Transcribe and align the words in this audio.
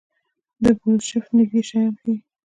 د 0.63 0.65
بلوشفټ 0.79 1.25
نږدې 1.37 1.61
شیان 1.69 1.91
ښيي. 1.99 2.15